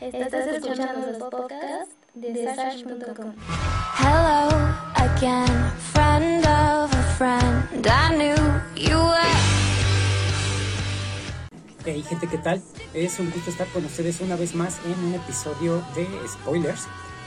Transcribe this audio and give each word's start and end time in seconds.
Estás 0.00 0.46
escuchando 0.46 1.06
los 1.06 1.16
podcasts 1.16 1.96
de. 2.14 2.44
Hello 3.98 4.48
again, 4.94 5.72
friend 5.92 6.46
of 6.46 6.92
a 6.94 7.02
friend. 7.16 7.84
I 7.84 8.14
knew 8.14 8.36
you 8.76 8.96
were. 8.96 9.18
Hey 11.84 12.04
gente, 12.08 12.28
¿qué 12.28 12.38
tal? 12.38 12.62
Es 12.94 13.18
un 13.18 13.30
gusto 13.32 13.50
estar 13.50 13.66
con 13.68 13.84
ustedes 13.84 14.20
una 14.20 14.36
vez 14.36 14.54
más 14.54 14.78
en 14.86 15.04
un 15.04 15.14
episodio 15.14 15.82
de 15.96 16.06
Spoilers. 16.28 16.86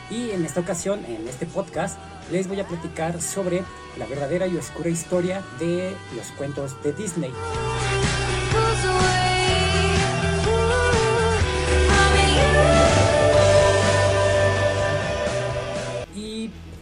Y 0.09 0.31
en 0.31 0.45
esta 0.45 0.61
ocasión, 0.61 1.03
en 1.05 1.27
este 1.27 1.45
podcast, 1.45 1.97
les 2.31 2.47
voy 2.47 2.61
a 2.61 2.67
platicar 2.67 3.21
sobre 3.21 3.63
la 3.97 4.05
verdadera 4.05 4.47
y 4.47 4.55
oscura 4.55 4.89
historia 4.89 5.43
de 5.59 5.93
los 6.15 6.27
cuentos 6.37 6.81
de 6.83 6.93
Disney. 6.93 7.33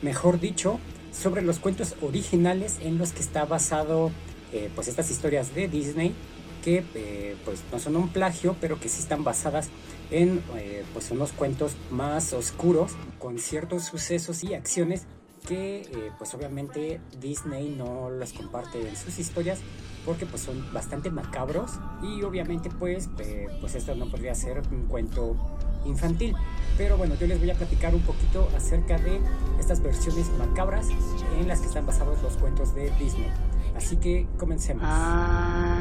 Mejor 0.01 0.39
dicho 0.39 0.79
sobre 1.11 1.41
los 1.41 1.59
cuentos 1.59 1.95
originales 2.01 2.77
en 2.81 2.97
los 2.97 3.11
que 3.11 3.21
está 3.21 3.45
basado 3.45 4.11
eh, 4.51 4.69
pues 4.75 4.87
estas 4.87 5.11
historias 5.11 5.53
de 5.53 5.67
Disney 5.67 6.13
que 6.63 6.83
eh, 6.93 7.35
pues 7.45 7.63
no 7.71 7.79
son 7.79 7.95
un 7.95 8.09
plagio 8.09 8.55
pero 8.59 8.79
que 8.79 8.89
sí 8.89 8.99
están 8.99 9.23
basadas 9.23 9.69
en 10.11 10.41
eh, 10.57 10.83
pues 10.93 11.11
unos 11.11 11.31
cuentos 11.31 11.73
más 11.91 12.33
oscuros 12.33 12.93
con 13.19 13.39
ciertos 13.39 13.83
sucesos 13.83 14.43
y 14.43 14.53
acciones 14.53 15.05
que 15.47 16.11
pues 16.17 16.33
obviamente 16.33 16.99
Disney 17.21 17.69
no 17.69 18.09
los 18.09 18.33
comparte 18.33 18.87
en 18.87 18.95
sus 18.95 19.19
historias 19.19 19.59
porque 20.05 20.25
pues 20.25 20.41
son 20.41 20.73
bastante 20.73 21.09
macabros 21.11 21.71
y 22.03 22.23
obviamente 22.23 22.69
pues 22.69 23.09
pues 23.61 23.75
esto 23.75 23.95
no 23.95 24.09
podría 24.09 24.35
ser 24.35 24.61
un 24.69 24.87
cuento 24.87 25.37
infantil. 25.85 26.35
Pero 26.77 26.97
bueno 26.97 27.15
yo 27.15 27.27
les 27.27 27.39
voy 27.39 27.49
a 27.51 27.55
platicar 27.55 27.93
un 27.93 28.01
poquito 28.01 28.47
acerca 28.55 28.97
de 28.97 29.19
estas 29.59 29.81
versiones 29.81 30.29
macabras 30.37 30.87
en 31.39 31.47
las 31.47 31.59
que 31.59 31.67
están 31.67 31.85
basados 31.85 32.21
los 32.21 32.37
cuentos 32.37 32.73
de 32.75 32.89
Disney. 32.91 33.31
Así 33.75 33.97
que 33.97 34.27
comencemos. 34.37 34.83
I 34.83 35.78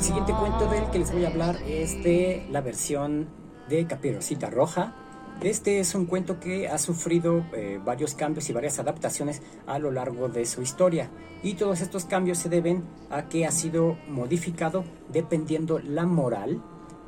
El 0.00 0.06
siguiente 0.06 0.32
cuento 0.32 0.66
del 0.66 0.90
que 0.90 0.98
les 0.98 1.12
voy 1.12 1.26
a 1.26 1.28
hablar 1.28 1.56
es 1.68 2.02
de 2.02 2.46
la 2.50 2.62
versión 2.62 3.28
de 3.68 3.86
Caperucita 3.86 4.48
Roja. 4.48 4.94
Este 5.42 5.78
es 5.78 5.94
un 5.94 6.06
cuento 6.06 6.40
que 6.40 6.68
ha 6.68 6.78
sufrido 6.78 7.44
eh, 7.52 7.78
varios 7.84 8.14
cambios 8.14 8.48
y 8.48 8.54
varias 8.54 8.78
adaptaciones 8.78 9.42
a 9.66 9.78
lo 9.78 9.90
largo 9.90 10.30
de 10.30 10.46
su 10.46 10.62
historia. 10.62 11.10
Y 11.42 11.52
todos 11.52 11.82
estos 11.82 12.06
cambios 12.06 12.38
se 12.38 12.48
deben 12.48 12.82
a 13.10 13.28
que 13.28 13.44
ha 13.44 13.50
sido 13.50 13.98
modificado 14.08 14.84
dependiendo 15.12 15.78
la 15.80 16.06
moral 16.06 16.62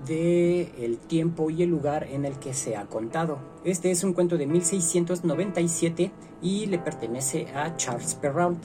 del 0.06 0.70
el 0.78 0.98
tiempo 0.98 1.48
y 1.48 1.62
el 1.62 1.70
lugar 1.70 2.04
en 2.04 2.26
el 2.26 2.38
que 2.38 2.52
se 2.52 2.76
ha 2.76 2.84
contado. 2.84 3.38
Este 3.64 3.90
es 3.90 4.04
un 4.04 4.12
cuento 4.12 4.36
de 4.36 4.46
1697 4.46 6.12
y 6.42 6.66
le 6.66 6.78
pertenece 6.78 7.46
a 7.54 7.74
Charles 7.74 8.16
Perrault. 8.16 8.62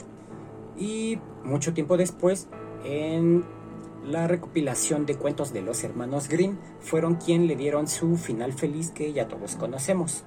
Y 0.76 1.18
mucho 1.44 1.72
tiempo 1.72 1.96
después, 1.96 2.46
en 2.84 3.42
la 4.06 4.26
recopilación 4.26 5.06
de 5.06 5.16
cuentos 5.16 5.52
de 5.52 5.62
los 5.62 5.84
hermanos 5.84 6.28
Grimm, 6.28 6.56
fueron 6.80 7.16
quien 7.16 7.46
le 7.46 7.56
dieron 7.56 7.88
su 7.88 8.16
final 8.16 8.52
feliz 8.52 8.90
que 8.90 9.12
ya 9.12 9.28
todos 9.28 9.56
conocemos. 9.56 10.24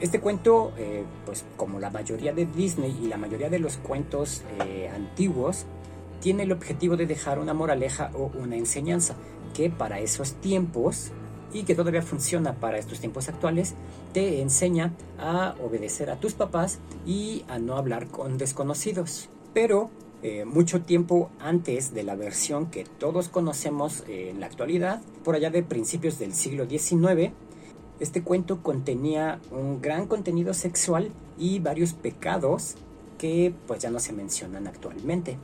Este 0.00 0.20
cuento, 0.20 0.72
eh, 0.76 1.04
pues 1.24 1.44
como 1.56 1.80
la 1.80 1.90
mayoría 1.90 2.32
de 2.32 2.44
Disney 2.44 2.98
y 3.02 3.06
la 3.06 3.16
mayoría 3.16 3.48
de 3.48 3.58
los 3.58 3.78
cuentos 3.78 4.42
eh, 4.66 4.90
antiguos, 4.94 5.64
tiene 6.20 6.42
el 6.42 6.52
objetivo 6.52 6.96
de 6.96 7.06
dejar 7.06 7.38
una 7.38 7.54
moraleja 7.54 8.10
o 8.14 8.30
una 8.38 8.56
enseñanza 8.56 9.14
que 9.54 9.70
para 9.70 10.00
esos 10.00 10.34
tiempos 10.34 11.12
y 11.52 11.62
que 11.62 11.74
todavía 11.74 12.02
funciona 12.02 12.54
para 12.54 12.78
estos 12.78 13.00
tiempos 13.00 13.28
actuales, 13.28 13.74
te 14.12 14.42
enseña 14.42 14.92
a 15.18 15.54
obedecer 15.62 16.10
a 16.10 16.20
tus 16.20 16.34
papás 16.34 16.80
y 17.06 17.44
a 17.48 17.58
no 17.58 17.76
hablar 17.76 18.08
con 18.08 18.36
desconocidos. 18.36 19.30
Pero 19.54 19.90
eh, 20.28 20.44
mucho 20.44 20.82
tiempo 20.82 21.30
antes 21.38 21.94
de 21.94 22.02
la 22.02 22.16
versión 22.16 22.66
que 22.66 22.82
todos 22.82 23.28
conocemos 23.28 24.02
eh, 24.08 24.30
en 24.30 24.40
la 24.40 24.46
actualidad, 24.46 25.00
por 25.22 25.36
allá 25.36 25.50
de 25.50 25.62
principios 25.62 26.18
del 26.18 26.34
siglo 26.34 26.68
XIX, 26.68 27.30
este 28.00 28.24
cuento 28.24 28.60
contenía 28.60 29.38
un 29.52 29.80
gran 29.80 30.08
contenido 30.08 30.52
sexual 30.52 31.12
y 31.38 31.60
varios 31.60 31.92
pecados 31.92 32.74
que 33.18 33.54
pues 33.68 33.78
ya 33.78 33.90
no 33.90 34.00
se 34.00 34.12
mencionan 34.12 34.66
actualmente. 34.66 35.38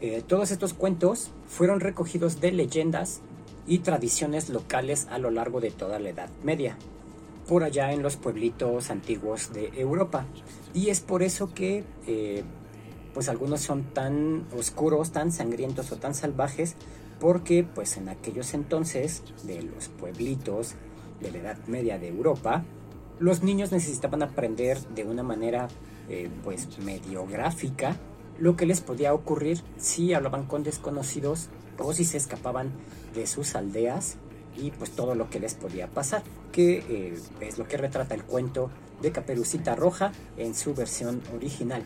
Eh, 0.00 0.22
todos 0.24 0.52
estos 0.52 0.74
cuentos 0.74 1.32
fueron 1.48 1.80
recogidos 1.80 2.40
de 2.40 2.52
leyendas 2.52 3.22
y 3.66 3.80
tradiciones 3.80 4.48
locales 4.48 5.08
a 5.10 5.18
lo 5.18 5.32
largo 5.32 5.60
de 5.60 5.72
toda 5.72 5.98
la 5.98 6.10
Edad 6.10 6.30
Media, 6.44 6.76
por 7.48 7.64
allá 7.64 7.92
en 7.92 8.00
los 8.00 8.14
pueblitos 8.14 8.90
antiguos 8.90 9.52
de 9.52 9.72
Europa. 9.74 10.24
Y 10.72 10.90
es 10.90 11.00
por 11.00 11.24
eso 11.24 11.52
que 11.52 11.82
eh, 12.06 12.44
pues 13.14 13.28
algunos 13.28 13.60
son 13.60 13.84
tan 13.94 14.46
oscuros, 14.56 15.10
tan 15.10 15.32
sangrientos 15.32 15.92
o 15.92 15.96
tan 15.96 16.14
salvajes, 16.14 16.76
porque 17.18 17.64
pues 17.64 17.96
en 17.96 18.08
aquellos 18.08 18.54
entonces 18.54 19.22
de 19.44 19.62
los 19.62 19.88
pueblitos 19.88 20.74
de 21.20 21.30
la 21.30 21.38
Edad 21.38 21.58
Media 21.66 21.98
de 21.98 22.08
Europa, 22.08 22.64
los 23.18 23.42
niños 23.42 23.72
necesitaban 23.72 24.22
aprender 24.22 24.78
de 24.94 25.04
una 25.04 25.22
manera 25.22 25.68
eh, 26.08 26.30
pues 26.42 26.78
medio 26.78 27.26
gráfica 27.26 27.96
lo 28.38 28.56
que 28.56 28.66
les 28.66 28.80
podía 28.80 29.12
ocurrir 29.12 29.60
si 29.76 30.14
hablaban 30.14 30.46
con 30.46 30.62
desconocidos 30.62 31.50
o 31.78 31.92
si 31.92 32.04
se 32.04 32.16
escapaban 32.16 32.72
de 33.14 33.26
sus 33.26 33.54
aldeas 33.54 34.16
y 34.56 34.70
pues 34.70 34.90
todo 34.90 35.14
lo 35.14 35.30
que 35.30 35.40
les 35.40 35.54
podía 35.54 35.88
pasar, 35.88 36.22
que 36.50 36.78
eh, 36.88 37.18
es 37.40 37.58
lo 37.58 37.68
que 37.68 37.76
retrata 37.76 38.14
el 38.14 38.24
cuento 38.24 38.70
de 39.02 39.12
Caperucita 39.12 39.76
Roja 39.76 40.12
en 40.36 40.54
su 40.54 40.74
versión 40.74 41.22
original. 41.34 41.82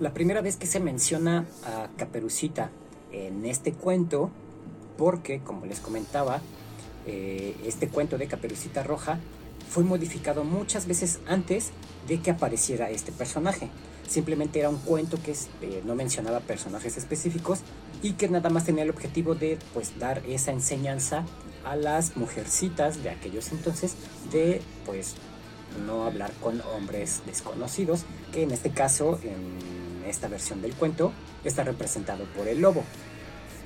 La 0.00 0.12
primera 0.12 0.40
vez 0.40 0.56
que 0.56 0.66
se 0.66 0.80
menciona 0.80 1.46
a 1.64 1.88
Caperucita 1.96 2.70
en 3.12 3.46
este 3.46 3.72
cuento, 3.72 4.30
porque 4.98 5.40
como 5.40 5.66
les 5.66 5.80
comentaba, 5.80 6.40
eh, 7.06 7.54
este 7.64 7.88
cuento 7.88 8.18
de 8.18 8.26
Caperucita 8.26 8.82
Roja 8.82 9.18
fue 9.70 9.84
modificado 9.84 10.44
muchas 10.44 10.86
veces 10.86 11.20
antes 11.26 11.70
de 12.08 12.20
que 12.20 12.30
apareciera 12.30 12.90
este 12.90 13.12
personaje. 13.12 13.68
Simplemente 14.08 14.58
era 14.58 14.68
un 14.68 14.76
cuento 14.76 15.18
que 15.22 15.32
eh, 15.32 15.82
no 15.84 15.94
mencionaba 15.94 16.40
personajes 16.40 16.96
específicos 16.96 17.60
y 18.02 18.12
que 18.12 18.28
nada 18.28 18.50
más 18.50 18.64
tenía 18.64 18.82
el 18.82 18.90
objetivo 18.90 19.34
de 19.34 19.58
pues 19.72 19.98
dar 19.98 20.22
esa 20.26 20.52
enseñanza 20.52 21.24
a 21.64 21.76
las 21.76 22.16
mujercitas 22.16 23.02
de 23.02 23.10
aquellos 23.10 23.50
entonces 23.52 23.94
de 24.30 24.60
pues 24.84 25.14
no 25.86 26.04
hablar 26.04 26.32
con 26.42 26.60
hombres 26.76 27.22
desconocidos, 27.26 28.04
que 28.32 28.42
en 28.42 28.50
este 28.50 28.70
caso 28.70 29.18
en 29.22 29.73
esta 30.06 30.28
versión 30.28 30.62
del 30.62 30.74
cuento 30.74 31.12
está 31.44 31.64
representado 31.64 32.24
por 32.36 32.48
el 32.48 32.60
lobo. 32.60 32.84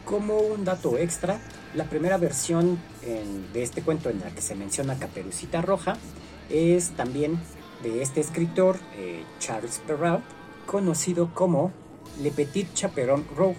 Como 0.04 0.38
un 0.38 0.64
dato 0.64 0.96
extra, 0.96 1.40
la 1.74 1.84
primera 1.84 2.16
versión 2.16 2.78
de 3.52 3.62
este 3.62 3.82
cuento 3.82 4.08
en 4.08 4.20
la 4.20 4.30
que 4.30 4.40
se 4.40 4.54
menciona 4.54 4.98
Caperucita 4.98 5.60
Roja 5.60 5.96
es 6.48 6.90
también 6.90 7.38
de 7.82 8.02
este 8.02 8.20
escritor 8.20 8.78
eh, 8.96 9.22
Charles 9.38 9.80
Perrault, 9.86 10.24
conocido 10.66 11.32
como 11.34 11.72
Le 12.22 12.30
Petit 12.30 12.72
Chaperon 12.74 13.26
Rogue. 13.36 13.56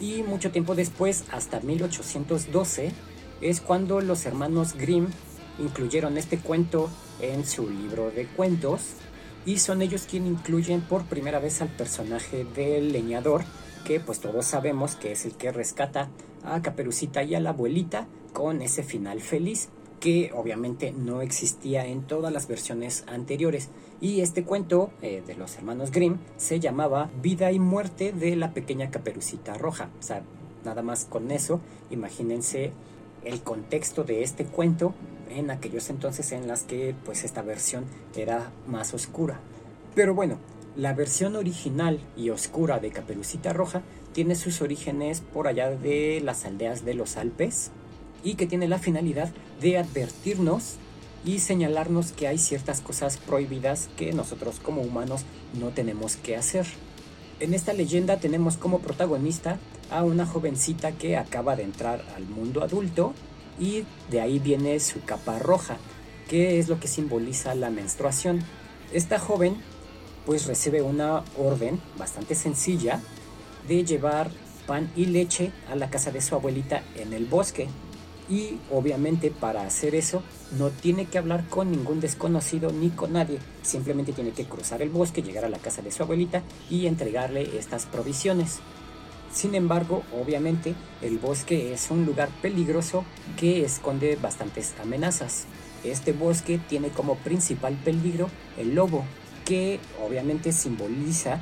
Y 0.00 0.22
mucho 0.22 0.50
tiempo 0.50 0.74
después, 0.74 1.24
hasta 1.30 1.60
1812, 1.60 2.92
es 3.40 3.60
cuando 3.60 4.00
los 4.00 4.26
hermanos 4.26 4.74
Grimm 4.74 5.08
incluyeron 5.58 6.16
este 6.16 6.38
cuento 6.38 6.88
en 7.20 7.46
su 7.46 7.68
libro 7.68 8.10
de 8.10 8.26
cuentos 8.26 8.94
y 9.44 9.58
son 9.58 9.82
ellos 9.82 10.06
quienes 10.08 10.30
incluyen 10.30 10.80
por 10.80 11.04
primera 11.04 11.38
vez 11.38 11.62
al 11.62 11.68
personaje 11.68 12.44
del 12.56 12.92
leñador 12.92 13.44
que 13.84 14.00
pues 14.00 14.20
todos 14.20 14.46
sabemos 14.46 14.94
que 14.94 15.12
es 15.12 15.24
el 15.24 15.34
que 15.34 15.52
rescata 15.52 16.08
a 16.44 16.62
Caperucita 16.62 17.22
y 17.22 17.34
a 17.34 17.40
la 17.40 17.50
abuelita 17.50 18.06
con 18.32 18.62
ese 18.62 18.82
final 18.82 19.20
feliz 19.20 19.68
que 20.00 20.32
obviamente 20.34 20.92
no 20.92 21.22
existía 21.22 21.86
en 21.86 22.02
todas 22.02 22.32
las 22.32 22.48
versiones 22.48 23.04
anteriores. 23.06 23.68
Y 24.00 24.20
este 24.20 24.42
cuento 24.42 24.90
eh, 25.00 25.22
de 25.24 25.36
los 25.36 25.56
hermanos 25.56 25.92
Grimm 25.92 26.18
se 26.36 26.58
llamaba 26.58 27.08
Vida 27.22 27.52
y 27.52 27.60
muerte 27.60 28.12
de 28.12 28.34
la 28.34 28.52
pequeña 28.52 28.90
Caperucita 28.90 29.54
Roja. 29.54 29.90
O 30.00 30.02
sea, 30.02 30.24
nada 30.64 30.82
más 30.82 31.04
con 31.04 31.30
eso, 31.30 31.60
imagínense 31.90 32.72
el 33.24 33.42
contexto 33.42 34.04
de 34.04 34.22
este 34.22 34.44
cuento 34.44 34.94
en 35.30 35.50
aquellos 35.50 35.90
entonces 35.90 36.32
en 36.32 36.46
las 36.46 36.62
que 36.62 36.94
pues 37.04 37.24
esta 37.24 37.42
versión 37.42 37.84
era 38.14 38.50
más 38.66 38.94
oscura. 38.94 39.40
Pero 39.94 40.14
bueno, 40.14 40.38
la 40.76 40.94
versión 40.94 41.36
original 41.36 42.00
y 42.16 42.30
oscura 42.30 42.78
de 42.78 42.90
Caperucita 42.90 43.52
Roja 43.52 43.82
tiene 44.12 44.34
sus 44.34 44.62
orígenes 44.62 45.20
por 45.20 45.46
allá 45.46 45.70
de 45.70 46.20
las 46.22 46.44
aldeas 46.44 46.84
de 46.84 46.94
los 46.94 47.16
Alpes 47.16 47.70
y 48.24 48.34
que 48.34 48.46
tiene 48.46 48.68
la 48.68 48.78
finalidad 48.78 49.30
de 49.60 49.78
advertirnos 49.78 50.76
y 51.24 51.38
señalarnos 51.38 52.12
que 52.12 52.26
hay 52.26 52.38
ciertas 52.38 52.80
cosas 52.80 53.16
prohibidas 53.16 53.88
que 53.96 54.12
nosotros 54.12 54.60
como 54.60 54.82
humanos 54.82 55.24
no 55.58 55.68
tenemos 55.68 56.16
que 56.16 56.36
hacer. 56.36 56.66
En 57.40 57.54
esta 57.54 57.72
leyenda 57.72 58.18
tenemos 58.18 58.56
como 58.56 58.80
protagonista 58.80 59.58
a 59.92 60.02
una 60.02 60.26
jovencita 60.26 60.92
que 60.92 61.16
acaba 61.16 61.56
de 61.56 61.62
entrar 61.62 62.04
al 62.16 62.24
mundo 62.24 62.62
adulto 62.62 63.14
y 63.60 63.84
de 64.10 64.20
ahí 64.20 64.38
viene 64.38 64.80
su 64.80 65.02
capa 65.04 65.38
roja, 65.38 65.76
que 66.28 66.58
es 66.58 66.68
lo 66.68 66.80
que 66.80 66.88
simboliza 66.88 67.54
la 67.54 67.70
menstruación. 67.70 68.42
Esta 68.92 69.18
joven 69.18 69.56
pues 70.26 70.46
recibe 70.46 70.82
una 70.82 71.22
orden 71.38 71.80
bastante 71.98 72.34
sencilla 72.34 73.00
de 73.68 73.84
llevar 73.84 74.30
pan 74.66 74.90
y 74.96 75.06
leche 75.06 75.52
a 75.70 75.76
la 75.76 75.90
casa 75.90 76.10
de 76.10 76.20
su 76.20 76.34
abuelita 76.34 76.82
en 76.96 77.12
el 77.12 77.26
bosque. 77.26 77.68
Y 78.30 78.58
obviamente 78.70 79.30
para 79.30 79.66
hacer 79.66 79.94
eso 79.94 80.22
no 80.56 80.70
tiene 80.70 81.06
que 81.06 81.18
hablar 81.18 81.48
con 81.48 81.70
ningún 81.70 82.00
desconocido 82.00 82.70
ni 82.72 82.90
con 82.90 83.12
nadie. 83.12 83.38
Simplemente 83.62 84.12
tiene 84.12 84.30
que 84.30 84.44
cruzar 84.44 84.80
el 84.80 84.90
bosque, 84.90 85.22
llegar 85.22 85.44
a 85.44 85.50
la 85.50 85.58
casa 85.58 85.82
de 85.82 85.90
su 85.90 86.02
abuelita 86.02 86.42
y 86.70 86.86
entregarle 86.86 87.58
estas 87.58 87.84
provisiones. 87.86 88.60
Sin 89.32 89.54
embargo, 89.54 90.02
obviamente, 90.12 90.74
el 91.00 91.18
bosque 91.18 91.72
es 91.72 91.90
un 91.90 92.04
lugar 92.04 92.28
peligroso 92.42 93.04
que 93.38 93.64
esconde 93.64 94.16
bastantes 94.16 94.74
amenazas. 94.82 95.46
Este 95.84 96.12
bosque 96.12 96.60
tiene 96.68 96.90
como 96.90 97.16
principal 97.16 97.74
peligro 97.82 98.28
el 98.58 98.74
lobo, 98.74 99.04
que 99.46 99.80
obviamente 100.06 100.52
simboliza 100.52 101.40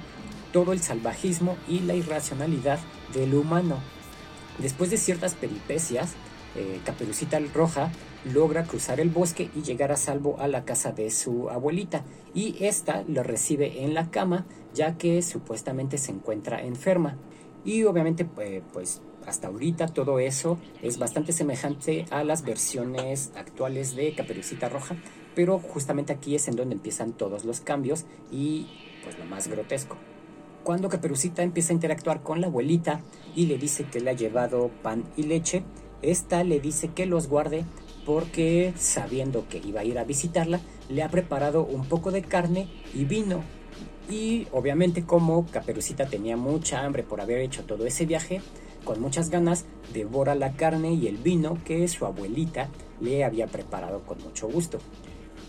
todo 0.52 0.72
el 0.72 0.80
salvajismo 0.80 1.56
y 1.68 1.80
la 1.80 1.94
irracionalidad 1.94 2.78
del 3.12 3.34
humano. 3.34 3.78
Después 4.58 4.90
de 4.90 4.96
ciertas 4.96 5.34
peripecias, 5.34 6.14
eh, 6.56 6.80
Caperucita 6.84 7.40
Roja 7.54 7.90
logra 8.24 8.64
cruzar 8.64 9.00
el 9.00 9.08
bosque 9.08 9.50
y 9.54 9.62
llegar 9.62 9.92
a 9.92 9.96
salvo 9.96 10.36
a 10.40 10.48
la 10.48 10.64
casa 10.64 10.92
de 10.92 11.10
su 11.10 11.48
abuelita 11.48 12.04
y 12.34 12.56
esta 12.60 13.02
lo 13.08 13.22
recibe 13.22 13.84
en 13.84 13.94
la 13.94 14.10
cama 14.10 14.46
ya 14.74 14.98
que 14.98 15.22
supuestamente 15.22 15.98
se 15.98 16.12
encuentra 16.12 16.62
enferma. 16.62 17.16
Y 17.64 17.84
obviamente 17.84 18.24
pues 18.24 19.02
hasta 19.26 19.48
ahorita 19.48 19.88
todo 19.88 20.18
eso 20.18 20.58
es 20.82 20.98
bastante 20.98 21.32
semejante 21.32 22.06
a 22.10 22.24
las 22.24 22.42
versiones 22.42 23.32
actuales 23.36 23.94
de 23.94 24.14
Caperucita 24.14 24.68
Roja, 24.68 24.96
pero 25.34 25.58
justamente 25.58 26.12
aquí 26.12 26.34
es 26.34 26.48
en 26.48 26.56
donde 26.56 26.74
empiezan 26.74 27.12
todos 27.12 27.44
los 27.44 27.60
cambios 27.60 28.06
y 28.30 28.66
pues 29.04 29.18
lo 29.18 29.24
más 29.26 29.48
grotesco. 29.48 29.96
Cuando 30.64 30.88
Caperucita 30.88 31.42
empieza 31.42 31.72
a 31.72 31.74
interactuar 31.74 32.22
con 32.22 32.40
la 32.40 32.48
abuelita 32.48 33.00
y 33.34 33.46
le 33.46 33.56
dice 33.56 33.84
que 33.84 34.00
le 34.00 34.10
ha 34.10 34.14
llevado 34.14 34.70
pan 34.82 35.04
y 35.16 35.24
leche, 35.24 35.62
esta 36.02 36.44
le 36.44 36.60
dice 36.60 36.88
que 36.88 37.06
los 37.06 37.28
guarde 37.28 37.64
porque 38.04 38.72
sabiendo 38.76 39.46
que 39.48 39.58
iba 39.58 39.80
a 39.80 39.84
ir 39.84 39.98
a 39.98 40.04
visitarla, 40.04 40.60
le 40.88 41.02
ha 41.02 41.10
preparado 41.10 41.64
un 41.64 41.86
poco 41.86 42.10
de 42.10 42.22
carne 42.22 42.68
y 42.94 43.04
vino. 43.04 43.42
Y 44.08 44.46
obviamente 44.52 45.04
como 45.04 45.46
Caperucita 45.46 46.06
tenía 46.06 46.36
mucha 46.36 46.84
hambre 46.84 47.02
por 47.02 47.20
haber 47.20 47.38
hecho 47.38 47.64
todo 47.64 47.86
ese 47.86 48.06
viaje, 48.06 48.40
con 48.84 49.00
muchas 49.00 49.30
ganas 49.30 49.66
devora 49.92 50.34
la 50.34 50.52
carne 50.52 50.92
y 50.92 51.06
el 51.06 51.18
vino 51.18 51.58
que 51.64 51.86
su 51.88 52.06
abuelita 52.06 52.68
le 53.00 53.24
había 53.24 53.46
preparado 53.46 54.00
con 54.00 54.18
mucho 54.18 54.48
gusto. 54.48 54.78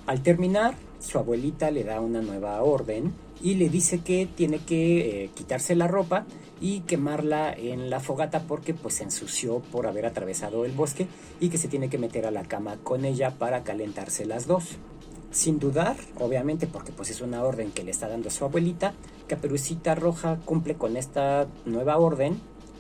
Al 0.05 0.21
terminar, 0.21 0.75
su 0.99 1.17
abuelita 1.17 1.71
le 1.71 1.83
da 1.83 1.99
una 1.99 2.21
nueva 2.21 2.61
orden 2.63 3.13
y 3.41 3.55
le 3.55 3.69
dice 3.69 3.99
que 3.99 4.27
tiene 4.27 4.59
que 4.59 5.23
eh, 5.23 5.29
quitarse 5.33 5.75
la 5.75 5.87
ropa 5.87 6.25
y 6.59 6.81
quemarla 6.81 7.53
en 7.53 7.89
la 7.89 7.99
fogata 7.99 8.43
porque 8.43 8.73
pues 8.73 8.95
se 8.95 9.03
ensució 9.03 9.59
por 9.71 9.87
haber 9.87 10.05
atravesado 10.05 10.65
el 10.65 10.71
bosque 10.71 11.07
y 11.39 11.49
que 11.49 11.57
se 11.57 11.67
tiene 11.67 11.89
que 11.89 11.97
meter 11.97 12.25
a 12.27 12.31
la 12.31 12.43
cama 12.43 12.77
con 12.83 13.03
ella 13.03 13.31
para 13.31 13.63
calentarse 13.63 14.25
las 14.25 14.45
dos. 14.45 14.77
Sin 15.31 15.59
dudar, 15.59 15.95
obviamente 16.19 16.67
porque 16.67 16.91
pues 16.91 17.09
es 17.09 17.21
una 17.21 17.43
orden 17.43 17.71
que 17.71 17.83
le 17.83 17.91
está 17.91 18.09
dando 18.09 18.29
su 18.29 18.43
abuelita, 18.43 18.93
Caperucita 19.27 19.95
Roja 19.95 20.37
cumple 20.43 20.75
con 20.75 20.97
esta 20.97 21.47
nueva 21.65 21.97
orden 21.97 22.37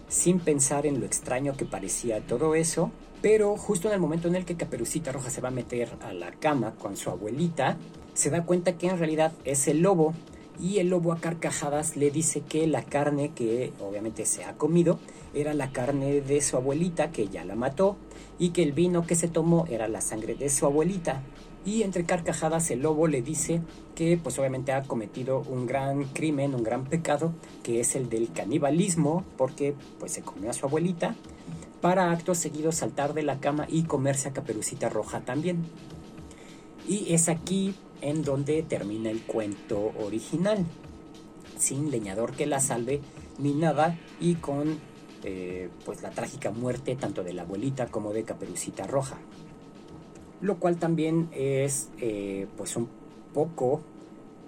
sin 0.09 0.39
pensar 0.41 0.85
en 0.85 0.99
lo 0.99 1.05
extraño 1.05 1.55
que 1.55 1.63
parecía 1.63 2.19
todo 2.19 2.53
eso, 2.53 2.91
pero 3.21 3.55
justo 3.55 3.87
en 3.87 3.93
el 3.93 4.01
momento 4.01 4.27
en 4.27 4.35
el 4.35 4.43
que 4.43 4.57
Caperucita 4.57 5.13
Roja 5.13 5.29
se 5.29 5.39
va 5.39 5.47
a 5.47 5.51
meter 5.51 5.95
a 6.01 6.11
la 6.11 6.31
cama 6.31 6.73
con 6.77 6.97
su 6.97 7.09
abuelita, 7.09 7.77
se 8.13 8.29
da 8.29 8.43
cuenta 8.43 8.77
que 8.77 8.87
en 8.87 8.99
realidad 8.99 9.31
es 9.45 9.69
el 9.69 9.79
lobo 9.79 10.13
y 10.59 10.79
el 10.79 10.89
lobo 10.89 11.13
a 11.13 11.19
carcajadas 11.19 11.95
le 11.95 12.11
dice 12.11 12.41
que 12.41 12.67
la 12.67 12.83
carne 12.83 13.31
que 13.33 13.71
obviamente 13.79 14.25
se 14.25 14.43
ha 14.43 14.57
comido 14.57 14.99
era 15.33 15.53
la 15.53 15.71
carne 15.71 16.19
de 16.19 16.41
su 16.41 16.57
abuelita 16.57 17.11
que 17.11 17.29
ya 17.29 17.45
la 17.45 17.55
mató 17.55 17.95
y 18.37 18.49
que 18.49 18.63
el 18.63 18.73
vino 18.73 19.07
que 19.07 19.15
se 19.15 19.29
tomó 19.29 19.65
era 19.69 19.87
la 19.87 20.01
sangre 20.01 20.35
de 20.35 20.49
su 20.49 20.65
abuelita 20.65 21.21
y 21.63 21.83
entre 21.83 22.05
carcajadas 22.05 22.71
el 22.71 22.81
lobo 22.81 23.07
le 23.07 23.21
dice 23.21 23.61
que 23.95 24.17
pues 24.17 24.39
obviamente 24.39 24.71
ha 24.71 24.83
cometido 24.83 25.41
un 25.41 25.67
gran 25.67 26.05
crimen, 26.05 26.55
un 26.55 26.63
gran 26.63 26.85
pecado, 26.85 27.33
que 27.63 27.79
es 27.79 27.95
el 27.95 28.09
del 28.09 28.31
canibalismo, 28.31 29.23
porque 29.37 29.75
pues 29.99 30.11
se 30.11 30.23
comió 30.23 30.49
a 30.49 30.53
su 30.53 30.65
abuelita, 30.65 31.15
para 31.81 32.11
actos 32.11 32.37
seguidos 32.37 32.75
saltar 32.75 33.13
de 33.13 33.23
la 33.23 33.39
cama 33.39 33.67
y 33.69 33.83
comerse 33.83 34.29
a 34.29 34.33
Caperucita 34.33 34.89
Roja 34.89 35.21
también. 35.21 35.65
Y 36.87 37.13
es 37.13 37.29
aquí 37.29 37.75
en 38.01 38.23
donde 38.23 38.63
termina 38.63 39.11
el 39.11 39.21
cuento 39.21 39.91
original, 39.99 40.65
sin 41.57 41.91
leñador 41.91 42.33
que 42.33 42.47
la 42.47 42.59
salve 42.59 43.01
ni 43.37 43.53
nada 43.53 43.99
y 44.19 44.35
con 44.35 44.79
eh, 45.23 45.69
pues 45.85 46.01
la 46.01 46.09
trágica 46.09 46.49
muerte 46.49 46.95
tanto 46.95 47.23
de 47.23 47.33
la 47.33 47.43
abuelita 47.43 47.87
como 47.87 48.13
de 48.13 48.23
Caperucita 48.23 48.87
Roja 48.87 49.17
lo 50.41 50.57
cual 50.57 50.77
también 50.77 51.29
es 51.31 51.89
eh, 51.99 52.47
pues 52.57 52.75
un 52.75 52.89
poco 53.33 53.81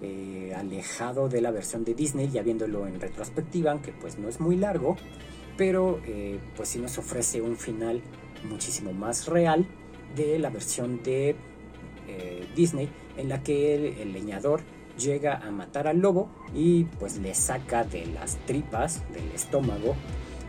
eh, 0.02 0.54
alejado 0.56 1.30
de 1.30 1.42
la 1.42 1.52
versión 1.52 1.84
de 1.86 1.94
Disney, 1.94 2.30
ya 2.30 2.42
viéndolo 2.42 2.88
en 2.88 3.00
retrospectiva, 3.00 3.72
aunque 3.72 3.94
pues 3.94 4.18
no 4.18 4.28
es 4.28 4.40
muy 4.40 4.56
largo, 4.56 4.98
pero 5.58 6.00
eh, 6.06 6.40
pues 6.56 6.70
sí 6.70 6.80
nos 6.80 6.98
ofrece 6.98 7.42
un 7.42 7.56
final 7.56 8.02
muchísimo 8.50 8.92
más 8.92 9.28
real 9.28 9.66
de 10.16 10.40
la 10.40 10.50
versión 10.50 11.02
de 11.04 11.36
Disney, 12.56 12.90
en 13.18 13.30
la 13.30 13.42
que 13.42 13.76
el, 13.76 13.86
el 13.98 14.14
leñador 14.14 14.62
llega 15.00 15.38
a 15.38 15.50
matar 15.52 15.88
al 15.88 16.00
lobo 16.00 16.30
y 16.54 16.84
pues 16.84 17.18
le 17.18 17.34
saca 17.34 17.84
de 17.84 18.06
las 18.08 18.36
tripas, 18.46 19.02
del 19.14 19.32
estómago, 19.34 19.96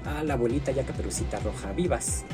a 0.05 0.23
la 0.23 0.35
abuelita 0.35 0.73
ya 0.73 0.85
caperucita 0.85 1.39
roja 1.41 1.73
vivas. 1.73 2.25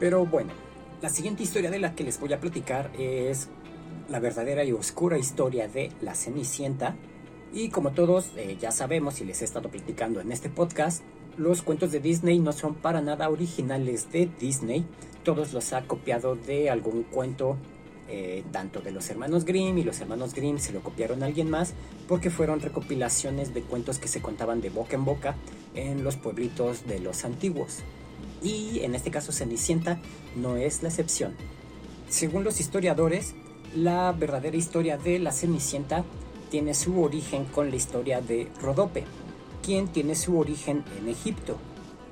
Pero 0.00 0.24
bueno, 0.24 0.50
la 1.02 1.10
siguiente 1.10 1.42
historia 1.42 1.70
de 1.70 1.78
la 1.78 1.94
que 1.94 2.02
les 2.02 2.18
voy 2.18 2.32
a 2.32 2.40
platicar 2.40 2.90
es 2.98 3.48
la 4.08 4.18
verdadera 4.18 4.64
y 4.64 4.72
oscura 4.72 5.18
historia 5.18 5.68
de 5.68 5.92
la 6.00 6.14
Cenicienta, 6.14 6.96
Y 7.52 7.68
como 7.70 7.90
todos 7.90 8.30
eh, 8.36 8.56
ya 8.60 8.70
sabemos 8.70 9.20
y 9.20 9.24
les 9.24 9.42
he 9.42 9.44
estado 9.44 9.68
platicando 9.70 10.20
en 10.20 10.30
este 10.30 10.48
podcast, 10.48 11.02
los 11.36 11.62
cuentos 11.62 11.90
de 11.90 11.98
Disney 11.98 12.38
no 12.38 12.52
son 12.52 12.76
para 12.76 13.00
nada 13.00 13.28
originales 13.28 14.12
de 14.12 14.30
Disney. 14.38 14.86
Todos 15.24 15.52
los 15.52 15.72
ha 15.72 15.82
copiado 15.82 16.36
de 16.36 16.70
algún 16.70 17.02
cuento, 17.02 17.56
eh, 18.08 18.44
tanto 18.52 18.80
de 18.80 18.92
los 18.92 19.10
hermanos 19.10 19.44
Grimm 19.44 19.78
y 19.78 19.82
los 19.82 20.00
hermanos 20.00 20.32
Grimm 20.32 20.58
se 20.58 20.72
lo 20.72 20.80
copiaron 20.80 21.24
a 21.24 21.26
alguien 21.26 21.50
más 21.50 21.74
porque 22.06 22.30
fueron 22.30 22.60
recopilaciones 22.60 23.52
de 23.52 23.62
cuentos 23.62 23.98
que 23.98 24.06
se 24.06 24.22
contaban 24.22 24.60
de 24.60 24.70
boca 24.70 24.94
en 24.94 25.04
boca 25.04 25.34
en 25.74 26.04
los 26.04 26.16
pueblitos 26.16 26.86
de 26.86 27.00
los 27.00 27.24
antiguos. 27.24 27.82
Y 28.42 28.80
en 28.80 28.94
este 28.94 29.10
caso 29.10 29.32
Cenicienta 29.32 30.00
no 30.36 30.56
es 30.56 30.82
la 30.82 30.88
excepción. 30.88 31.34
Según 32.08 32.44
los 32.44 32.60
historiadores, 32.60 33.34
la 33.74 34.12
verdadera 34.12 34.56
historia 34.56 34.96
de 34.96 35.18
la 35.18 35.32
Cenicienta 35.32 36.04
tiene 36.50 36.74
su 36.74 37.02
origen 37.02 37.44
con 37.44 37.70
la 37.70 37.76
historia 37.76 38.20
de 38.20 38.48
Rodope, 38.60 39.04
quien 39.62 39.88
tiene 39.88 40.14
su 40.14 40.38
origen 40.38 40.84
en 40.98 41.08
Egipto, 41.08 41.56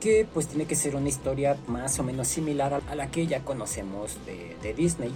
que 0.01 0.27
pues 0.33 0.47
tiene 0.47 0.67
que 0.67 0.77
ser 0.77 0.95
una 0.95 1.09
historia 1.09 1.57
más 1.67 1.99
o 1.99 2.05
menos 2.05 2.29
similar 2.29 2.81
a 2.89 2.95
la 2.95 3.11
que 3.11 3.27
ya 3.27 3.45
conocemos 3.45 4.17
de, 4.27 4.57
de 4.63 4.75
Disney, 4.75 5.13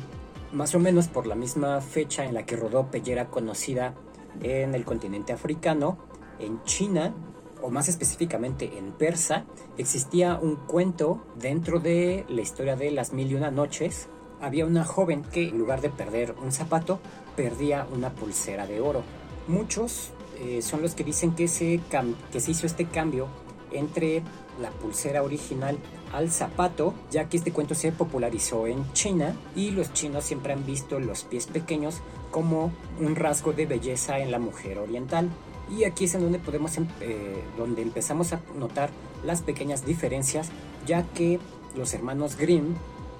más 0.52 0.74
o 0.74 0.80
menos 0.80 1.06
por 1.06 1.26
la 1.26 1.34
misma 1.34 1.80
fecha 1.80 2.24
en 2.24 2.34
la 2.34 2.44
que 2.44 2.56
Rodope 2.56 3.02
ya 3.02 3.12
era 3.12 3.26
conocida 3.28 3.94
en 4.40 4.74
el 4.74 4.84
continente 4.84 5.32
africano, 5.32 5.98
en 6.38 6.62
China, 6.64 7.14
o 7.62 7.70
más 7.70 7.88
específicamente 7.88 8.78
en 8.78 8.92
persa, 8.92 9.44
existía 9.78 10.38
un 10.40 10.56
cuento 10.56 11.24
dentro 11.36 11.80
de 11.80 12.24
la 12.28 12.40
historia 12.42 12.76
de 12.76 12.90
las 12.90 13.12
mil 13.12 13.30
y 13.30 13.34
una 13.34 13.50
noches. 13.50 14.08
Había 14.40 14.66
una 14.66 14.84
joven 14.84 15.22
que 15.22 15.48
en 15.48 15.58
lugar 15.58 15.80
de 15.80 15.90
perder 15.90 16.34
un 16.42 16.52
zapato, 16.52 16.98
perdía 17.36 17.86
una 17.92 18.10
pulsera 18.10 18.66
de 18.66 18.80
oro. 18.80 19.02
Muchos 19.48 20.10
eh, 20.40 20.62
son 20.62 20.82
los 20.82 20.94
que 20.94 21.04
dicen 21.04 21.34
que 21.34 21.48
se, 21.48 21.80
que 22.32 22.40
se 22.40 22.50
hizo 22.50 22.66
este 22.66 22.86
cambio 22.86 23.28
entre 23.70 24.22
la 24.60 24.70
pulsera 24.70 25.22
original 25.22 25.78
al 26.12 26.30
zapato, 26.30 26.94
ya 27.10 27.28
que 27.28 27.38
este 27.38 27.52
cuento 27.52 27.74
se 27.74 27.92
popularizó 27.92 28.66
en 28.66 28.92
China 28.92 29.34
y 29.56 29.70
los 29.70 29.92
chinos 29.92 30.24
siempre 30.24 30.52
han 30.52 30.66
visto 30.66 31.00
los 31.00 31.24
pies 31.24 31.46
pequeños 31.46 32.00
como 32.30 32.72
un 33.00 33.16
rasgo 33.16 33.52
de 33.52 33.66
belleza 33.66 34.18
en 34.18 34.30
la 34.30 34.38
mujer 34.38 34.78
oriental. 34.78 35.30
Y 35.70 35.84
aquí 35.84 36.04
es 36.04 36.14
en 36.14 36.22
donde 36.22 36.38
podemos 36.38 36.76
em, 36.76 36.86
eh, 37.00 37.42
donde 37.56 37.82
empezamos 37.82 38.32
a 38.32 38.40
notar 38.58 38.90
las 39.24 39.42
pequeñas 39.42 39.86
diferencias, 39.86 40.50
ya 40.86 41.04
que 41.14 41.38
los 41.76 41.94
hermanos 41.94 42.36
Grimm 42.36 42.74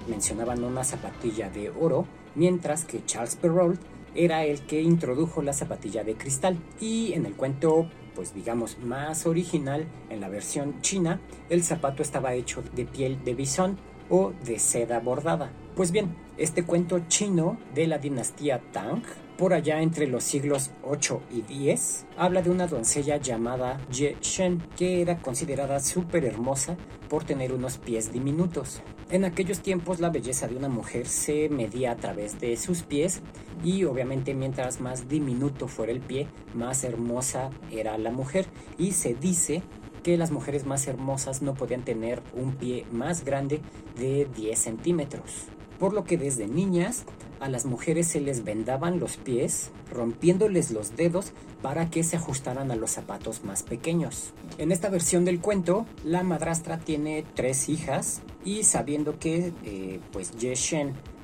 mencionaban 0.08 0.64
una 0.64 0.84
zapatilla 0.84 1.48
de 1.48 1.70
oro, 1.70 2.06
mientras 2.34 2.84
que 2.84 3.04
Charles 3.04 3.36
Perrault 3.36 3.80
era 4.14 4.44
el 4.44 4.60
que 4.62 4.82
introdujo 4.82 5.42
la 5.42 5.52
zapatilla 5.52 6.04
de 6.04 6.14
cristal. 6.14 6.58
Y 6.80 7.12
en 7.14 7.26
el 7.26 7.34
cuento, 7.34 7.88
pues 8.14 8.34
digamos, 8.34 8.78
más 8.78 9.26
original, 9.26 9.86
en 10.10 10.20
la 10.20 10.28
versión 10.28 10.80
china, 10.82 11.20
el 11.48 11.62
zapato 11.62 12.02
estaba 12.02 12.34
hecho 12.34 12.62
de 12.74 12.84
piel 12.84 13.22
de 13.24 13.34
bisón 13.34 13.78
o 14.10 14.32
de 14.44 14.58
seda 14.58 15.00
bordada. 15.00 15.50
Pues 15.74 15.90
bien, 15.90 16.14
este 16.36 16.64
cuento 16.64 17.00
chino 17.08 17.58
de 17.74 17.86
la 17.86 17.98
dinastía 17.98 18.60
Tang 18.72 19.02
por 19.42 19.54
allá 19.54 19.82
entre 19.82 20.06
los 20.06 20.22
siglos 20.22 20.70
8 20.84 21.20
y 21.32 21.42
10, 21.42 22.06
habla 22.16 22.42
de 22.42 22.50
una 22.50 22.68
doncella 22.68 23.16
llamada 23.16 23.84
Ye 23.90 24.16
Shen, 24.20 24.62
que 24.76 25.02
era 25.02 25.18
considerada 25.18 25.80
súper 25.80 26.24
hermosa 26.24 26.76
por 27.08 27.24
tener 27.24 27.52
unos 27.52 27.76
pies 27.76 28.12
diminutos. 28.12 28.82
En 29.10 29.24
aquellos 29.24 29.58
tiempos 29.58 29.98
la 29.98 30.10
belleza 30.10 30.46
de 30.46 30.54
una 30.54 30.68
mujer 30.68 31.08
se 31.08 31.48
medía 31.48 31.90
a 31.90 31.96
través 31.96 32.38
de 32.38 32.56
sus 32.56 32.84
pies 32.84 33.20
y 33.64 33.82
obviamente 33.82 34.32
mientras 34.32 34.80
más 34.80 35.08
diminuto 35.08 35.66
fuera 35.66 35.90
el 35.90 36.02
pie, 36.02 36.28
más 36.54 36.84
hermosa 36.84 37.50
era 37.72 37.98
la 37.98 38.12
mujer 38.12 38.46
y 38.78 38.92
se 38.92 39.12
dice 39.12 39.64
que 40.04 40.16
las 40.16 40.30
mujeres 40.30 40.66
más 40.66 40.86
hermosas 40.86 41.42
no 41.42 41.54
podían 41.54 41.82
tener 41.82 42.22
un 42.32 42.54
pie 42.54 42.86
más 42.92 43.24
grande 43.24 43.60
de 43.98 44.28
10 44.36 44.56
centímetros. 44.56 45.46
Por 45.80 45.94
lo 45.94 46.04
que 46.04 46.16
desde 46.16 46.46
niñas 46.46 47.06
a 47.42 47.48
las 47.48 47.66
mujeres 47.66 48.06
se 48.06 48.20
les 48.20 48.44
vendaban 48.44 49.00
los 49.00 49.16
pies, 49.16 49.70
rompiéndoles 49.90 50.70
los 50.70 50.96
dedos 50.96 51.32
para 51.60 51.90
que 51.90 52.04
se 52.04 52.16
ajustaran 52.16 52.70
a 52.70 52.76
los 52.76 52.92
zapatos 52.92 53.42
más 53.44 53.64
pequeños. 53.64 54.32
En 54.58 54.70
esta 54.70 54.88
versión 54.88 55.24
del 55.24 55.40
cuento, 55.40 55.84
la 56.04 56.22
madrastra 56.22 56.78
tiene 56.78 57.24
tres 57.34 57.68
hijas 57.68 58.22
y 58.44 58.62
sabiendo 58.62 59.18
que 59.18 59.52
eh, 59.64 60.00
pues 60.12 60.36
Ye 60.38 60.54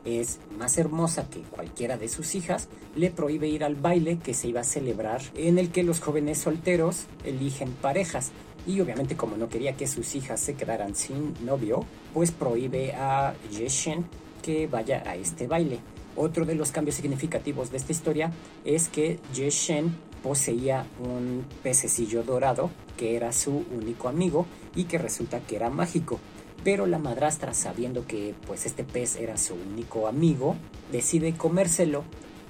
es 0.05 0.41
más 0.59 0.77
hermosa 0.77 1.31
que 1.31 1.41
cualquiera 1.43 1.97
de 1.97 2.09
sus 2.09 2.35
hijas, 2.35 2.69
le 2.97 3.11
prohíbe 3.11 3.47
ir 3.47 3.63
al 3.63 3.77
baile 3.77 4.19
que 4.19 4.35
se 4.35 4.49
iba 4.49 4.63
a 4.63 4.65
celebrar 4.65 5.21
en 5.37 5.59
el 5.59 5.71
que 5.71 5.85
los 5.85 6.01
jóvenes 6.01 6.39
solteros 6.39 7.05
eligen 7.25 7.71
parejas. 7.73 8.33
Y 8.67 8.81
obviamente 8.81 9.17
como 9.17 9.37
no 9.37 9.49
quería 9.49 9.77
que 9.77 9.87
sus 9.87 10.17
hijas 10.17 10.41
se 10.41 10.55
quedaran 10.55 10.97
sin 10.97 11.35
novio, 11.45 11.85
pues 12.13 12.33
prohíbe 12.33 12.93
a 12.95 13.35
Ye 13.53 13.69
que 14.43 14.67
vaya 14.67 15.03
a 15.07 15.15
este 15.15 15.47
baile. 15.47 15.79
Otro 16.21 16.45
de 16.45 16.57
los 16.57 16.73
cambios 16.73 16.97
significativos 16.97 17.71
de 17.71 17.77
esta 17.77 17.93
historia 17.93 18.33
es 18.65 18.89
que 18.89 19.21
Ye 19.33 19.51
Shen 19.51 19.97
poseía 20.21 20.85
un 20.99 21.45
pececillo 21.63 22.25
dorado 22.25 22.71
que 22.97 23.15
era 23.15 23.31
su 23.31 23.65
único 23.71 24.09
amigo 24.09 24.45
y 24.75 24.85
que 24.85 24.99
resulta 24.99 25.39
que 25.39 25.55
era 25.55 25.71
mágico. 25.71 26.19
Pero 26.65 26.87
la 26.87 26.99
madrastra, 26.99 27.55
sabiendo 27.55 28.05
que 28.05 28.35
pues 28.49 28.67
este 28.67 28.83
pez 28.83 29.15
era 29.15 29.37
su 29.37 29.55
único 29.55 30.09
amigo, 30.09 30.57
decide 30.91 31.35
comérselo. 31.35 32.03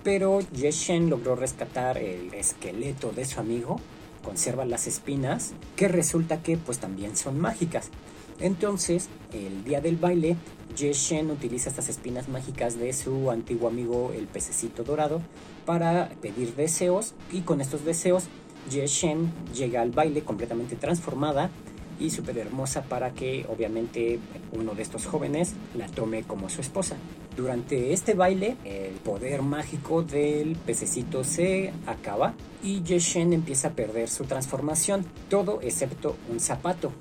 Pero 0.03 0.41
Ye 0.41 0.71
Shen 0.71 1.11
logró 1.11 1.37
rescatar 1.37 1.99
el 1.99 2.33
esqueleto 2.33 3.13
de 3.13 3.27
su 3.27 3.39
amigo, 3.39 3.79
conserva 4.25 4.65
las 4.65 4.87
espinas, 4.87 5.53
que 5.77 5.89
resulta 5.89 6.43
que 6.43 6.57
pues 6.57 6.79
también 6.79 7.19
son 7.19 7.39
mágicas. 7.39 7.91
Entonces, 8.40 9.09
el 9.33 9.64
día 9.64 9.80
del 9.80 9.97
baile, 9.97 10.37
Ye 10.76 10.92
Shen 10.92 11.30
utiliza 11.30 11.71
estas 11.71 11.88
espinas 11.88 12.28
mágicas 12.28 12.78
de 12.78 12.92
su 12.92 13.30
antiguo 13.30 13.68
amigo 13.68 14.12
el 14.14 14.26
pececito 14.26 14.85
dorado 14.85 15.21
para 15.66 16.11
pedir 16.23 16.54
deseos 16.54 17.14
y 17.33 17.40
con 17.40 17.61
estos 17.61 17.85
deseos 17.85 18.25
Ye 18.71 18.87
Shen 18.87 19.33
llega 19.54 19.83
al 19.83 19.90
baile 19.90 20.23
completamente 20.23 20.76
transformada 20.76 21.50
y 21.99 22.11
súper 22.11 22.38
hermosa 22.38 22.83
para 22.83 23.12
que 23.12 23.45
obviamente 23.49 24.21
uno 24.52 24.75
de 24.76 24.83
estos 24.83 25.07
jóvenes 25.07 25.54
la 25.76 25.88
tome 25.88 26.23
como 26.23 26.49
su 26.49 26.61
esposa. 26.61 26.95
Durante 27.37 27.92
este 27.92 28.14
baile 28.14 28.57
el 28.64 28.95
poder 28.95 29.42
mágico 29.42 30.02
del 30.02 30.54
pececito 30.54 31.25
se 31.25 31.73
acaba 31.87 32.35
y 32.62 32.83
Ye 32.83 33.00
Shen 33.00 33.33
empieza 33.33 33.68
a 33.68 33.73
perder 33.73 34.09
su 34.09 34.25
transformación, 34.25 35.04
todo 35.28 35.59
excepto 35.61 36.14
un 36.30 36.38
zapato 36.38 36.92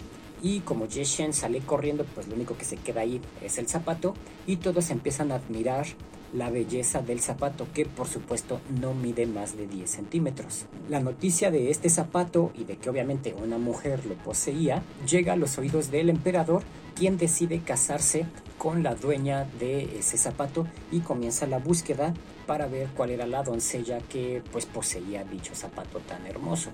y 0.42 0.60
como 0.62 0.88
Shen 0.88 1.34
sale 1.34 1.60
corriendo, 1.62 2.06
pues 2.16 2.28
lo 2.28 2.36
único 2.36 2.58
que 2.58 2.66
se 2.66 2.78
queda 2.78 3.02
ahí 3.02 3.22
es 3.42 3.58
el 3.58 3.68
zapato 3.68 4.14
y 4.46 4.58
todos 4.58 4.90
empiezan 4.90 5.32
a 5.32 5.36
admirar 5.36 5.86
la 6.34 6.50
belleza 6.50 7.02
del 7.02 7.20
zapato 7.20 7.68
que 7.74 7.86
por 7.86 8.08
supuesto 8.08 8.60
no 8.82 8.94
mide 8.94 9.26
más 9.26 9.56
de 9.56 9.68
10 9.68 9.90
centímetros. 9.90 10.66
La 10.90 11.00
noticia 11.00 11.52
de 11.52 11.72
este 11.72 11.90
zapato 11.90 12.52
y 12.56 12.66
de 12.66 12.78
que 12.78 12.90
obviamente 12.90 13.34
una 13.34 13.58
mujer 13.58 14.06
lo 14.06 14.16
poseía 14.16 14.84
llega 15.10 15.34
a 15.34 15.38
los 15.38 15.58
oídos 15.58 15.90
del 15.92 16.10
emperador 16.10 16.64
quien 16.96 17.18
decide 17.18 17.60
casarse 17.60 18.26
con 18.58 18.84
la 18.84 18.96
dueña 18.96 19.46
de 19.60 20.00
ese 20.00 20.18
zapato 20.18 20.68
y 20.92 21.00
comienza 21.00 21.46
la 21.46 21.60
búsqueda 21.60 22.14
para 22.48 22.68
ver 22.68 22.90
cuál 22.96 23.12
era 23.12 23.28
la 23.28 23.44
doncella 23.44 24.00
que 24.00 24.42
pues 24.52 24.66
poseía 24.66 25.24
dicho 25.24 25.54
zapato 25.54 26.00
tan 26.00 26.26
hermoso. 26.26 26.72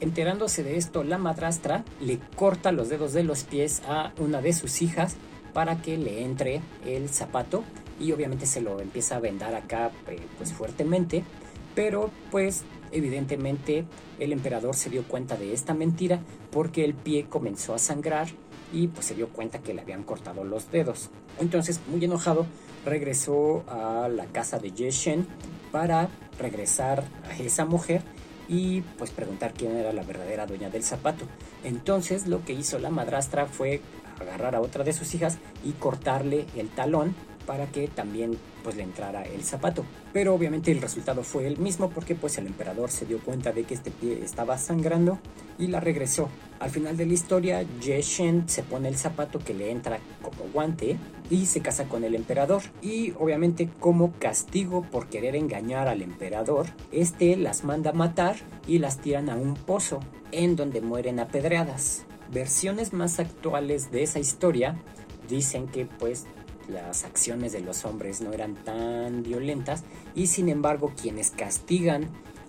Enterándose 0.00 0.62
de 0.62 0.76
esto, 0.76 1.04
la 1.04 1.18
madrastra 1.18 1.84
le 2.00 2.18
corta 2.36 2.72
los 2.72 2.88
dedos 2.88 3.12
de 3.12 3.24
los 3.24 3.44
pies 3.44 3.82
a 3.88 4.12
una 4.18 4.42
de 4.42 4.52
sus 4.52 4.82
hijas 4.82 5.16
para 5.52 5.80
que 5.80 5.96
le 5.96 6.22
entre 6.22 6.60
el 6.84 7.08
zapato 7.08 7.64
y 7.98 8.12
obviamente 8.12 8.44
se 8.44 8.60
lo 8.60 8.80
empieza 8.80 9.16
a 9.16 9.20
vendar 9.20 9.54
acá 9.54 9.90
eh, 10.08 10.18
pues 10.36 10.52
fuertemente, 10.52 11.24
pero 11.74 12.10
pues 12.30 12.62
evidentemente 12.92 13.84
el 14.18 14.32
emperador 14.32 14.74
se 14.74 14.90
dio 14.90 15.04
cuenta 15.04 15.36
de 15.36 15.54
esta 15.54 15.72
mentira 15.72 16.20
porque 16.50 16.84
el 16.84 16.94
pie 16.94 17.26
comenzó 17.28 17.74
a 17.74 17.78
sangrar 17.78 18.28
y 18.72 18.88
pues 18.88 19.06
se 19.06 19.14
dio 19.14 19.28
cuenta 19.28 19.60
que 19.60 19.72
le 19.72 19.80
habían 19.80 20.02
cortado 20.02 20.44
los 20.44 20.70
dedos. 20.70 21.10
Entonces, 21.38 21.80
muy 21.88 22.04
enojado, 22.04 22.46
regresó 22.84 23.64
a 23.68 24.08
la 24.08 24.26
casa 24.26 24.58
de 24.58 24.72
Yeshen 24.72 25.26
para 25.72 26.08
regresar 26.38 27.04
a 27.30 27.36
esa 27.38 27.64
mujer 27.64 28.02
y 28.48 28.82
pues 28.98 29.10
preguntar 29.10 29.52
quién 29.52 29.76
era 29.76 29.92
la 29.92 30.02
verdadera 30.02 30.46
dueña 30.46 30.70
del 30.70 30.82
zapato. 30.82 31.26
Entonces 31.64 32.26
lo 32.26 32.44
que 32.44 32.52
hizo 32.52 32.78
la 32.78 32.90
madrastra 32.90 33.46
fue 33.46 33.80
agarrar 34.20 34.54
a 34.54 34.60
otra 34.60 34.84
de 34.84 34.92
sus 34.92 35.14
hijas 35.14 35.38
y 35.64 35.72
cortarle 35.72 36.46
el 36.56 36.68
talón 36.68 37.14
para 37.46 37.66
que 37.66 37.88
también 37.88 38.38
pues 38.64 38.76
le 38.76 38.82
entrara 38.82 39.22
el 39.22 39.44
zapato. 39.44 39.84
Pero 40.16 40.32
obviamente 40.32 40.72
el 40.72 40.80
resultado 40.80 41.22
fue 41.22 41.46
el 41.46 41.58
mismo 41.58 41.90
porque 41.90 42.14
pues 42.14 42.38
el 42.38 42.46
emperador 42.46 42.90
se 42.90 43.04
dio 43.04 43.18
cuenta 43.18 43.52
de 43.52 43.64
que 43.64 43.74
este 43.74 43.90
pie 43.90 44.20
estaba 44.24 44.56
sangrando 44.56 45.18
y 45.58 45.66
la 45.66 45.78
regresó 45.78 46.30
Al 46.58 46.70
final 46.70 46.96
de 46.96 47.04
la 47.04 47.12
historia, 47.12 47.66
Ye 47.82 48.00
Shen 48.00 48.48
se 48.48 48.62
pone 48.62 48.88
el 48.88 48.96
zapato 48.96 49.38
que 49.38 49.52
le 49.52 49.70
entra 49.70 49.98
como 50.22 50.50
guante 50.54 50.96
y 51.28 51.44
se 51.44 51.60
casa 51.60 51.84
con 51.84 52.02
el 52.02 52.14
emperador. 52.14 52.62
Y 52.80 53.12
obviamente 53.18 53.68
como 53.78 54.12
castigo 54.12 54.80
por 54.90 55.08
querer 55.08 55.36
engañar 55.36 55.86
al 55.86 56.00
emperador, 56.00 56.64
este 56.92 57.36
las 57.36 57.64
manda 57.64 57.90
a 57.90 57.92
matar 57.92 58.36
y 58.66 58.78
las 58.78 58.96
tiran 59.02 59.28
a 59.28 59.36
un 59.36 59.52
pozo, 59.52 60.00
en 60.32 60.56
donde 60.56 60.80
mueren 60.80 61.20
apedreadas. 61.20 62.06
Versiones 62.32 62.94
más 62.94 63.20
actuales 63.20 63.90
de 63.90 64.04
esa 64.04 64.18
historia 64.18 64.82
dicen 65.28 65.66
que 65.66 65.84
pues 65.84 66.24
las 66.68 67.04
acciones 67.04 67.52
de 67.52 67.60
los 67.60 67.84
hombres 67.84 68.20
no 68.20 68.32
eran 68.32 68.54
tan 68.54 69.22
violentas 69.22 69.84
y 70.14 70.26
sin 70.26 70.48
embargo 70.48 70.92
quienes 71.00 71.30
castigan 71.30 72.08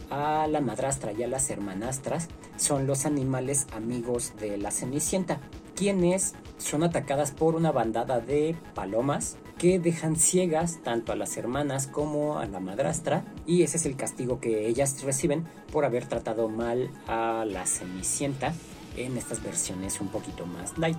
a 0.09 0.47
la 0.47 0.62
madrastra 0.62 1.12
y 1.12 1.24
a 1.24 1.27
las 1.27 1.50
hermanastras 1.50 2.29
son 2.55 2.88
los 2.88 3.05
animales 3.05 3.67
amigos 3.74 4.33
de 4.39 4.57
la 4.57 4.71
Cenicienta, 4.71 5.39
quienes 5.75 6.33
son 6.57 6.83
atacadas 6.83 7.31
por 7.31 7.55
una 7.55 7.71
bandada 7.71 8.19
de 8.19 8.55
palomas 8.74 9.38
que 9.57 9.79
dejan 9.79 10.15
ciegas 10.15 10.79
tanto 10.83 11.12
a 11.12 11.15
las 11.15 11.36
hermanas 11.38 11.88
como 11.88 12.38
a 12.38 12.45
la 12.45 12.59
madrastra 12.59 13.25
y 13.45 13.63
ese 13.63 13.77
es 13.77 13.86
el 13.86 13.95
castigo 13.95 14.39
que 14.39 14.67
ellas 14.67 15.01
reciben 15.03 15.47
por 15.71 15.83
haber 15.83 16.05
tratado 16.05 16.47
mal 16.47 16.91
a 17.07 17.43
la 17.45 17.65
Cenicienta 17.65 18.53
en 18.95 19.17
estas 19.17 19.43
versiones 19.43 20.00
un 20.00 20.09
poquito 20.09 20.45
más 20.45 20.77
light. 20.77 20.97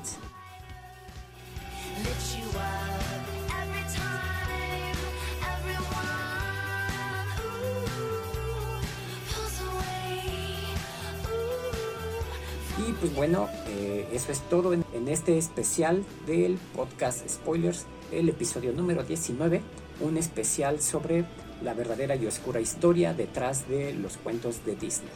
Pues 13.01 13.15
bueno, 13.15 13.49
eh, 13.69 14.09
eso 14.13 14.33
es 14.33 14.41
todo 14.49 14.73
en, 14.73 14.85
este 15.07 15.39
especial 15.39 16.05
del 16.27 16.59
podcast 16.75 17.27
Spoilers, 17.29 17.87
el 18.13 18.29
episodio 18.29 18.73
número 18.73 19.05
19, 19.05 19.63
un 20.01 20.17
especial 20.17 20.81
sobre 20.81 21.25
la 21.63 21.75
verdadera 21.75 22.17
y 22.17 22.27
oscura 22.27 22.61
historia 22.61 23.15
detrás 23.15 23.69
de 23.69 23.95
los 23.95 24.17
cuentos 24.17 24.65
de 24.65 24.75
Disney. 24.75 25.11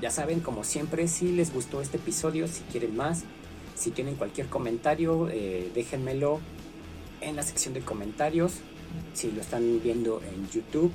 Ya 0.00 0.10
saben, 0.10 0.40
como 0.40 0.62
siempre, 0.62 1.08
si 1.08 1.32
les 1.32 1.52
gustó 1.52 1.80
este 1.80 1.96
episodio, 1.96 2.46
si 2.48 2.60
quieren 2.70 2.94
más, 2.94 3.24
si 3.74 3.90
tienen 3.90 4.16
cualquier 4.16 4.48
comentario, 4.48 5.28
eh, 5.30 5.70
déjenmelo 5.74 6.40
en 7.22 7.34
la 7.34 7.42
sección 7.42 7.72
de 7.72 7.80
comentarios, 7.80 8.52
si 9.14 9.32
lo 9.32 9.40
están 9.40 9.80
viendo 9.82 10.20
en 10.22 10.48
YouTube 10.50 10.92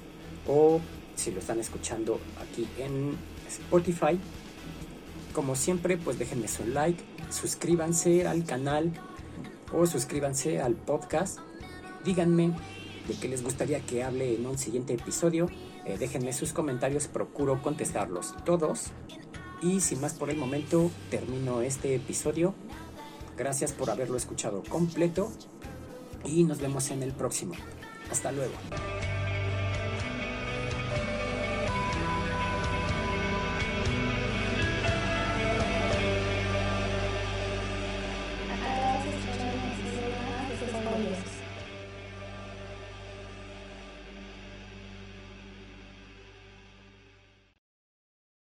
o 0.48 0.80
si 1.16 1.32
lo 1.32 1.40
están 1.40 1.60
escuchando 1.60 2.20
aquí 2.40 2.68
en 2.78 3.18
Spotify. 3.48 4.20
Como 5.34 5.56
siempre, 5.56 5.98
pues 5.98 6.20
déjenme 6.20 6.48
su 6.48 6.66
like, 6.66 7.02
suscríbanse 7.30 8.28
al 8.28 8.44
canal 8.46 8.92
o 9.74 9.86
suscríbanse 9.86 10.62
al 10.62 10.76
podcast. 10.76 11.40
Díganme 12.04 12.54
de 13.08 13.16
qué 13.16 13.28
les 13.28 13.44
gustaría 13.44 13.80
que 13.80 14.04
hable 14.04 14.36
en 14.36 14.46
un 14.46 14.58
siguiente 14.58 14.94
episodio. 14.94 15.50
Eh, 15.86 15.98
déjenme 15.98 16.34
sus 16.34 16.54
comentarios, 16.54 17.08
procuro 17.08 17.62
contestarlos 17.62 18.36
todos. 18.46 18.92
Y 19.62 19.80
sin 19.80 20.02
más 20.02 20.14
por 20.14 20.30
el 20.30 20.38
momento, 20.38 20.92
termino 21.10 21.62
este 21.62 21.96
episodio. 21.96 22.54
Gracias 23.38 23.72
por 23.72 23.90
haberlo 23.90 24.18
escuchado 24.18 24.64
completo 24.68 25.32
y 26.26 26.44
nos 26.44 26.60
vemos 26.60 26.92
en 26.92 27.04
el 27.04 27.14
próximo. 27.14 27.54
Hasta 28.12 28.32
luego. 28.32 28.54